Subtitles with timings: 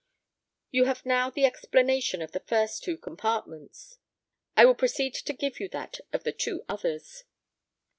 [0.71, 3.99] You have now the explanation of the first two compartments;
[4.57, 7.23] I will proceed to give you that of the two others.